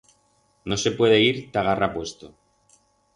[0.65, 2.33] No se puede ir ta garra puesto.